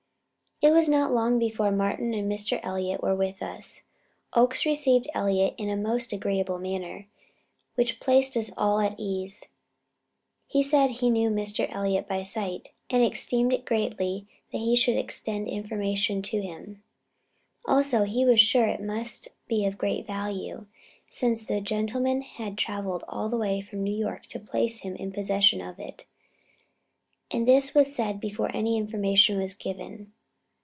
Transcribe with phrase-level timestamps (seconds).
[0.63, 2.59] It was not long before Martin and Mr.
[2.61, 3.81] Elliott were with us.
[4.35, 7.07] Oakes received Elliott in a most agreeable manner,
[7.73, 9.47] which placed us all at ease.
[10.45, 11.67] He said he knew Mr.
[11.73, 16.83] Elliott by sight, and esteemed it greatly that he should extend information to him.
[17.65, 20.67] Also he was sure it must be of great value,
[21.09, 25.11] since the gentleman had travelled all the way from New York to place him in
[25.11, 26.05] possession of it.
[27.31, 30.13] And this was said before any information was given.